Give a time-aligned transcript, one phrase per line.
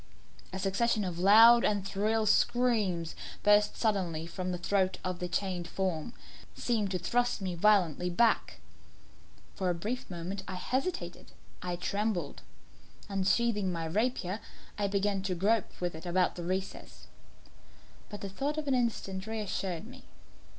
[0.51, 3.13] A succession of loud and shrill screams,
[3.43, 6.13] bursting suddenly from the throat of the chained form,
[6.55, 8.61] seemed to thrust me violently back.
[9.53, 11.27] For a brief moment I hesitated
[11.61, 12.41] I trembled.
[13.09, 14.39] Unsheathing my rapier,
[14.75, 17.05] I began to grope with it about the recess;
[18.09, 20.05] but the thought of an instant reassured me.